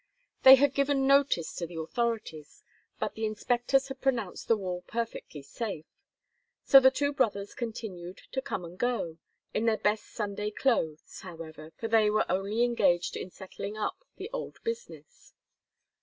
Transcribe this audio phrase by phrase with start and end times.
[0.41, 2.63] They had given notice to the authorities;
[2.97, 5.85] but the inspectors had pronounced the wall perfectly safe.
[6.63, 9.19] So the two brothers continued to come and go,
[9.53, 14.31] in their best Sunday clothes, however, for they were only engaged in settling up the
[14.33, 15.35] old business.